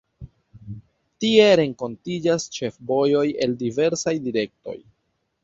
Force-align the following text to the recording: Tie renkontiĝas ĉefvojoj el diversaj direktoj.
Tie 1.25 1.43
renkontiĝas 1.61 2.47
ĉefvojoj 2.57 3.23
el 3.47 3.55
diversaj 3.61 4.17
direktoj. 4.27 4.77